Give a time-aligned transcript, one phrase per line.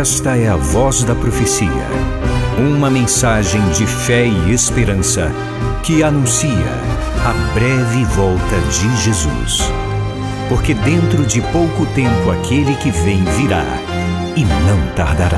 [0.00, 1.86] Esta é a voz da profecia.
[2.58, 5.30] Uma mensagem de fé e esperança
[5.82, 6.72] que anuncia
[7.22, 9.62] a breve volta de Jesus.
[10.48, 13.62] Porque dentro de pouco tempo aquele que vem virá
[14.34, 15.36] e não tardará.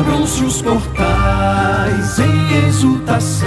[0.00, 3.46] Abram-se os portais em exultação.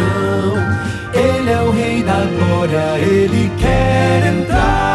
[1.14, 4.87] Ele é o Rei da Glória, ele quer entrar.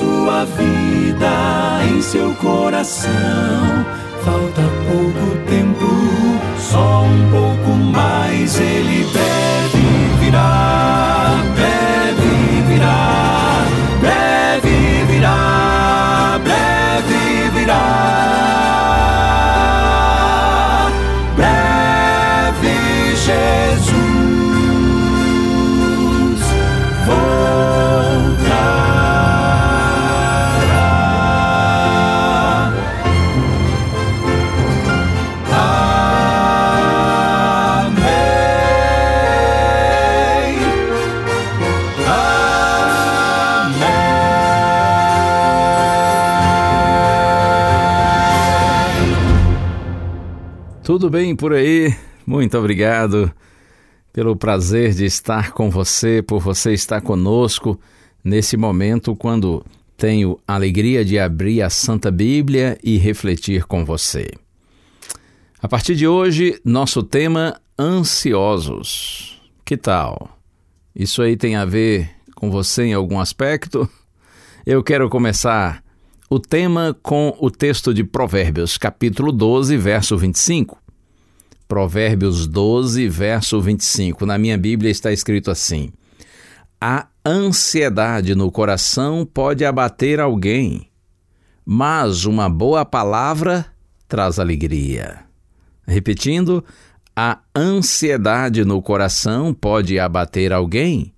[0.00, 3.10] Sua vida, em seu coração,
[4.24, 5.86] falta pouco tempo,
[6.58, 8.58] só um pouco mais.
[8.58, 9.29] Ele deve
[51.00, 51.96] Tudo bem por aí?
[52.26, 53.32] Muito obrigado
[54.12, 57.80] pelo prazer de estar com você, por você estar conosco
[58.22, 59.64] nesse momento quando
[59.96, 64.30] tenho alegria de abrir a Santa Bíblia e refletir com você.
[65.58, 69.40] A partir de hoje, nosso tema ansiosos.
[69.64, 70.38] Que tal?
[70.94, 73.88] Isso aí tem a ver com você em algum aspecto?
[74.66, 75.82] Eu quero começar
[76.28, 80.79] o tema com o texto de Provérbios, capítulo 12, verso 25.
[81.70, 84.26] Provérbios 12, verso 25.
[84.26, 85.92] Na minha Bíblia está escrito assim:
[86.80, 90.90] A ansiedade no coração pode abater alguém,
[91.64, 93.64] mas uma boa palavra
[94.08, 95.20] traz alegria.
[95.86, 96.64] Repetindo,
[97.14, 101.14] a ansiedade no coração pode abater alguém,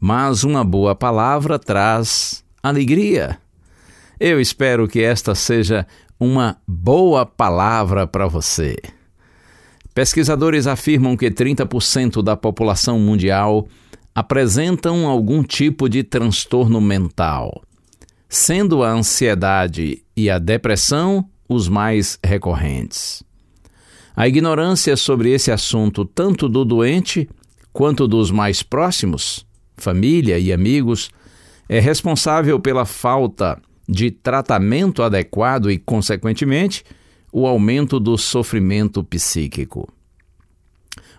[0.00, 3.38] mas uma boa palavra traz alegria.
[4.18, 5.86] Eu espero que esta seja
[6.18, 8.74] uma boa palavra para você.
[9.94, 13.68] Pesquisadores afirmam que 30% da população mundial
[14.12, 17.62] apresentam algum tipo de transtorno mental,
[18.28, 23.22] sendo a ansiedade e a depressão os mais recorrentes.
[24.16, 27.28] A ignorância sobre esse assunto, tanto do doente
[27.72, 29.46] quanto dos mais próximos,
[29.76, 31.10] família e amigos,
[31.68, 36.84] é responsável pela falta de tratamento adequado e, consequentemente,
[37.36, 39.92] o aumento do sofrimento psíquico.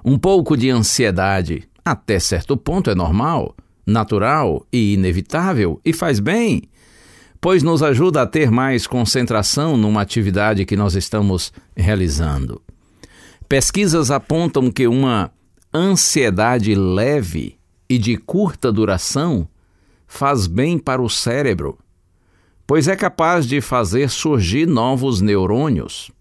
[0.04, 3.54] Um pouco de ansiedade, até certo ponto, é normal,
[3.86, 6.64] natural e inevitável e faz bem,
[7.42, 12.62] pois nos ajuda a ter mais concentração numa atividade que nós estamos realizando.
[13.50, 15.34] Pesquisas apontam que uma
[15.74, 17.58] ansiedade leve
[17.90, 19.50] e de curta duração
[20.08, 21.78] faz bem para o cérebro,
[22.68, 26.12] pois é capaz de fazer surgir novos neurônios.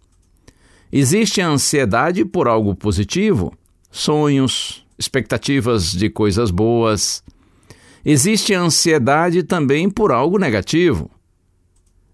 [0.93, 3.53] Existe a ansiedade por algo positivo,
[3.91, 7.23] sonhos, expectativas de coisas boas.
[8.05, 11.11] Existe a ansiedade também por algo negativo,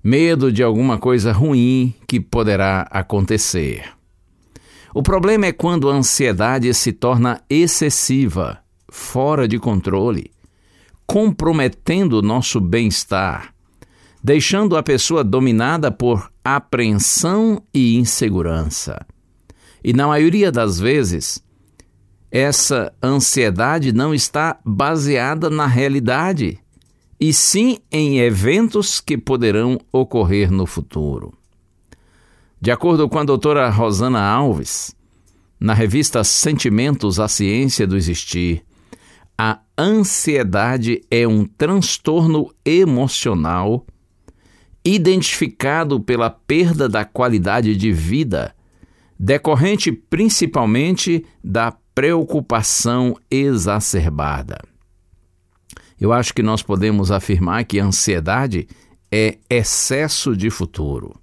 [0.03, 3.85] medo de alguma coisa ruim que poderá acontecer.
[4.95, 8.59] O problema é quando a ansiedade se torna excessiva,
[8.89, 10.33] fora de controle,
[11.07, 13.55] comprometendo nosso bem-estar,
[14.23, 19.07] deixando a pessoa dominada por apreensão e insegurança.
[19.83, 21.43] E na maioria das vezes,
[22.31, 26.59] essa ansiedade não está baseada na realidade,
[27.19, 31.35] e sim em eventos que poderão ocorrer no futuro.
[32.61, 34.95] De acordo com a doutora Rosana Alves,
[35.59, 38.63] na revista Sentimentos à Ciência do Existir,
[39.37, 43.87] a ansiedade é um transtorno emocional
[44.85, 48.55] identificado pela perda da qualidade de vida,
[49.19, 54.59] decorrente principalmente da preocupação exacerbada.
[56.01, 58.67] Eu acho que nós podemos afirmar que ansiedade
[59.13, 61.15] é excesso de futuro.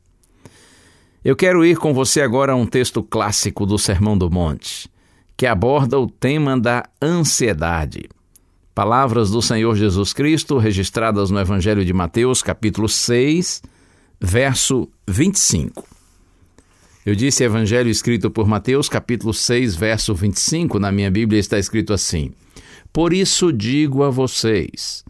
[1.25, 4.89] Eu quero ir com você agora a um texto clássico do Sermão do Monte,
[5.35, 8.07] que aborda o tema da ansiedade.
[8.77, 13.63] Palavras do Senhor Jesus Cristo registradas no Evangelho de Mateus, capítulo 6,
[14.21, 15.83] verso 25.
[17.03, 20.77] Eu disse Evangelho escrito por Mateus, capítulo 6, verso 25.
[20.77, 22.29] Na minha Bíblia está escrito assim:
[22.93, 25.03] Por isso digo a vocês: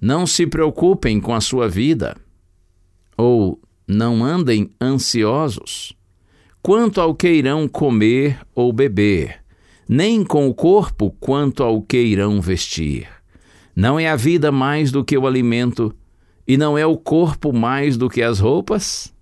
[0.00, 2.16] não se preocupem com a sua vida,
[3.16, 5.96] ou não andem ansiosos
[6.62, 9.39] quanto ao que irão comer ou beber,
[9.92, 13.08] nem com o corpo quanto ao que irão vestir.
[13.74, 15.92] Não é a vida mais do que o alimento,
[16.46, 19.12] e não é o corpo mais do que as roupas?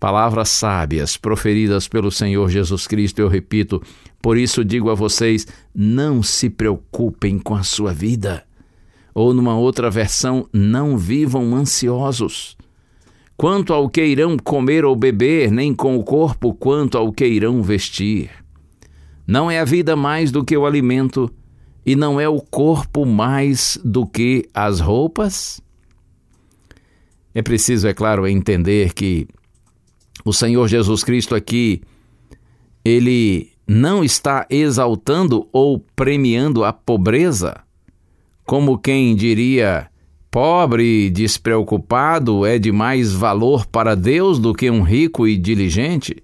[0.00, 3.82] Palavras sábias proferidas pelo Senhor Jesus Cristo, eu repito,
[4.22, 8.44] por isso digo a vocês: não se preocupem com a sua vida.
[9.12, 12.56] Ou numa outra versão, não vivam ansiosos.
[13.36, 17.62] Quanto ao que irão comer ou beber, nem com o corpo quanto ao que irão
[17.62, 18.45] vestir.
[19.26, 21.30] Não é a vida mais do que o alimento,
[21.84, 25.60] e não é o corpo mais do que as roupas?
[27.34, 29.26] É preciso, é claro, entender que
[30.24, 31.82] o Senhor Jesus Cristo aqui,
[32.84, 37.60] ele não está exaltando ou premiando a pobreza,
[38.44, 39.88] como quem diria,
[40.30, 46.22] pobre e despreocupado é de mais valor para Deus do que um rico e diligente.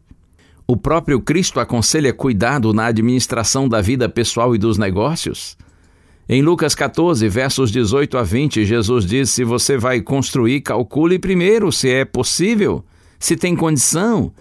[0.67, 5.57] O próprio Cristo aconselha cuidado na administração da vida pessoal e dos negócios.
[6.29, 11.73] Em Lucas 14, versos 18 a 20, Jesus diz: Se você vai construir, calcule primeiro
[11.73, 12.85] se é possível,
[13.19, 14.33] se tem condição,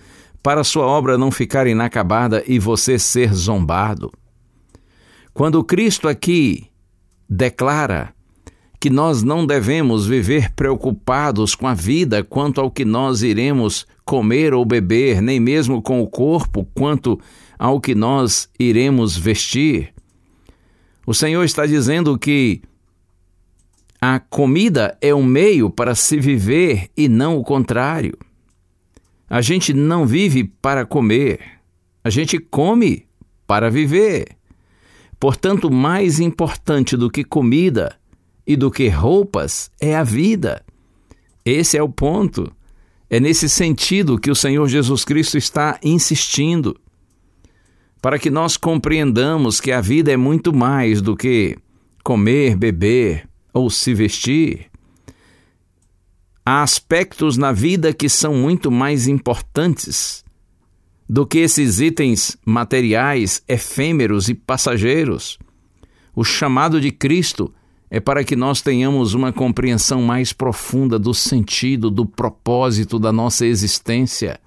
[0.43, 4.11] para sua obra não ficar inacabada e você ser zombado.
[5.33, 6.67] Quando Cristo aqui
[7.29, 8.13] declara
[8.81, 14.55] que nós não devemos viver preocupados com a vida quanto ao que nós iremos comer
[14.55, 17.21] ou beber, nem mesmo com o corpo quanto
[17.59, 19.93] ao que nós iremos vestir.
[21.05, 22.63] O Senhor está dizendo que
[24.01, 28.17] a comida é um meio para se viver e não o contrário.
[29.29, 31.39] A gente não vive para comer,
[32.03, 33.05] a gente come
[33.45, 34.29] para viver.
[35.19, 38.00] Portanto, mais importante do que comida
[38.45, 40.63] e do que roupas é a vida.
[41.45, 42.51] Esse é o ponto.
[43.09, 46.79] É nesse sentido que o Senhor Jesus Cristo está insistindo
[48.01, 51.55] para que nós compreendamos que a vida é muito mais do que
[52.03, 54.67] comer, beber ou se vestir.
[56.43, 60.25] Há aspectos na vida que são muito mais importantes
[61.07, 65.37] do que esses itens materiais efêmeros e passageiros.
[66.15, 67.53] O chamado de Cristo
[67.93, 73.45] é para que nós tenhamos uma compreensão mais profunda do sentido, do propósito da nossa
[73.45, 74.39] existência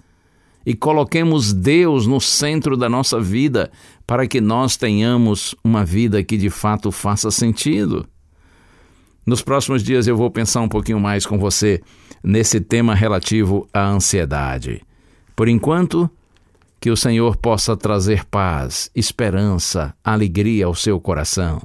[0.64, 3.70] e coloquemos Deus no centro da nossa vida
[4.06, 8.06] para que nós tenhamos uma vida que de fato faça sentido.
[9.26, 11.82] Nos próximos dias eu vou pensar um pouquinho mais com você
[12.23, 14.81] nesse tema relativo à ansiedade.
[15.37, 16.08] Por enquanto,
[16.81, 21.61] que o Senhor possa trazer paz, esperança, alegria ao seu coração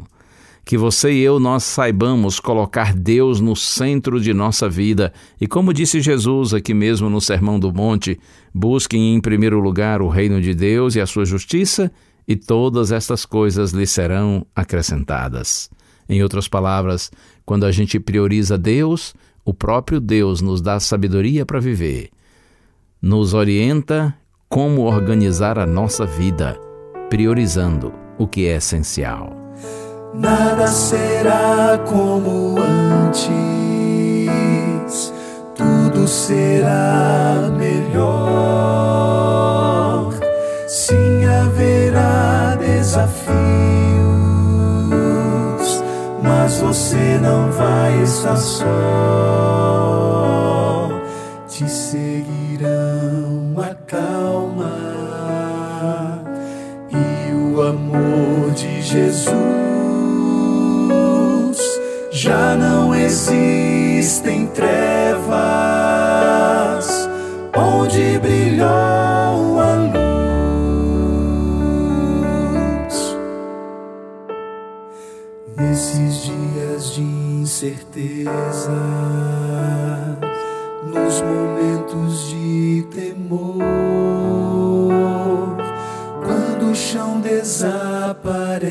[0.69, 5.11] que você e eu nós saibamos colocar Deus no centro de nossa vida.
[5.41, 8.19] E como disse Jesus aqui mesmo no Sermão do Monte,
[8.53, 11.91] busquem em primeiro lugar o reino de Deus e a sua justiça
[12.27, 15.71] e todas estas coisas lhe serão acrescentadas.
[16.07, 17.09] Em outras palavras,
[17.43, 22.11] quando a gente prioriza Deus, o próprio Deus nos dá sabedoria para viver,
[23.01, 24.15] nos orienta
[24.47, 26.59] como organizar a nossa vida,
[27.09, 29.38] priorizando o que é essencial
[30.13, 33.21] nada será como antes,
[35.55, 38.89] tudo será melhor.
[40.67, 43.33] Sim, haverá desafios,
[46.21, 48.65] mas você não vai estar só.
[51.47, 54.71] Te seguirão a calma
[56.89, 59.58] e o amor de Jesus
[62.21, 64.69] já não existem trevas
[67.55, 69.73] onde brilhou a
[72.83, 73.15] luz.
[75.55, 78.29] Nesses dias de incerteza,
[80.93, 83.63] nos momentos de temor,
[86.21, 88.69] quando o chão desaparece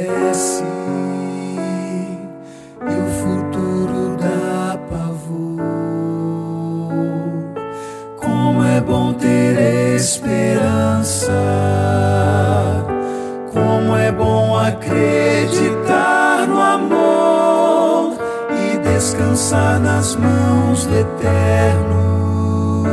[9.99, 11.33] esperança.
[13.53, 18.17] Como é bom acreditar no amor
[18.51, 22.85] e descansar nas mãos do Eterno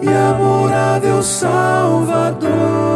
[0.00, 2.94] e amorável Salvador.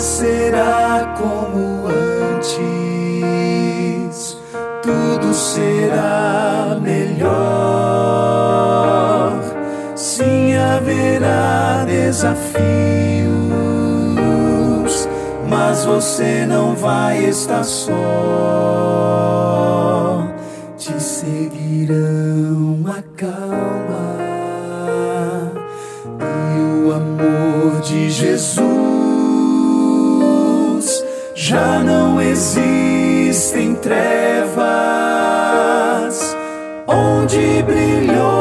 [0.00, 1.86] será como
[2.38, 2.58] antes,
[4.82, 6.79] tudo será
[12.20, 12.68] desafios,
[15.48, 17.94] mas você não vai estar só.
[20.76, 24.18] Te seguirão a calma
[26.20, 28.50] e o amor de Jesus
[31.34, 34.60] já não existem trevas
[36.86, 38.39] onde brilhou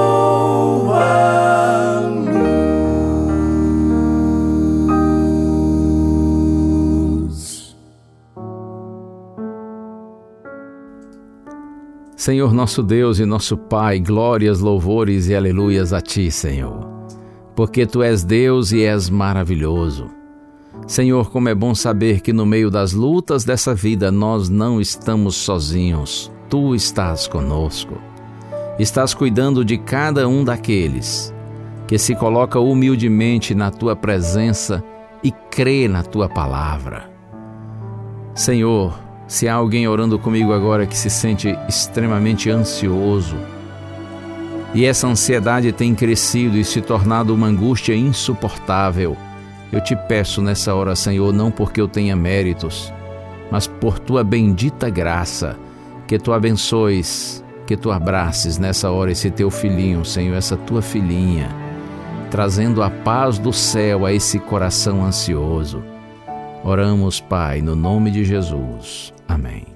[12.29, 16.87] Senhor nosso Deus e nosso Pai, glórias, louvores e aleluias a Ti, Senhor.
[17.55, 20.11] Porque Tu és Deus e és maravilhoso.
[20.85, 25.37] Senhor, como é bom saber que no meio das lutas dessa vida nós não estamos
[25.37, 26.31] sozinhos.
[26.47, 27.97] Tu estás conosco.
[28.77, 31.33] Estás cuidando de cada um daqueles
[31.87, 34.83] que se coloca humildemente na tua presença
[35.23, 37.09] e crê na tua palavra.
[38.35, 43.37] Senhor, se há alguém orando comigo agora que se sente extremamente ansioso,
[44.73, 49.15] e essa ansiedade tem crescido e se tornado uma angústia insuportável,
[49.71, 52.91] eu te peço nessa hora, Senhor, não porque eu tenha méritos,
[53.51, 55.55] mas por tua bendita graça,
[56.07, 61.49] que tu abençoes, que tu abraces nessa hora esse teu filhinho, Senhor, essa tua filhinha,
[62.31, 65.83] trazendo a paz do céu a esse coração ansioso.
[66.63, 69.18] Oramos, Pai, no nome de Jesus.
[69.29, 69.69] Amém.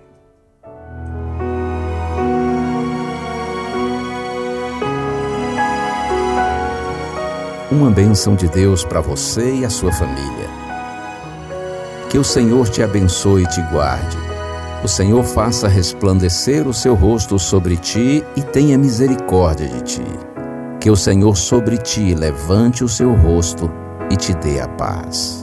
[7.74, 10.48] uma bênção de Deus para você e a sua família.
[12.10, 14.18] Que o Senhor te abençoe e te guarde.
[14.84, 20.06] O Senhor faça resplandecer o seu rosto sobre ti e tenha misericórdia de ti.
[20.80, 23.72] Que o Senhor sobre ti levante o seu rosto
[24.12, 25.43] e te dê a paz.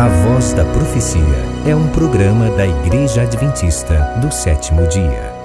[0.00, 1.20] A Voz da Profecia
[1.66, 5.39] é um programa da Igreja Adventista do sétimo dia.